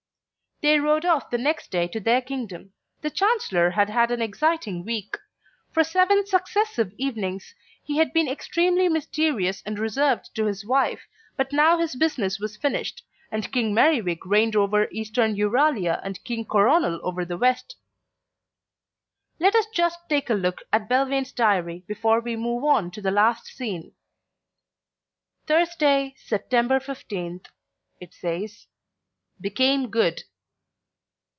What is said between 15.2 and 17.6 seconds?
Euralia and King Coronel over the